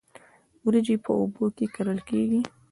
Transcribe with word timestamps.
وریجې 0.65 0.95
په 1.05 1.11
اوبو 1.19 1.45
کې 1.55 1.65
کرل 1.75 1.99
کیږي 2.09 2.41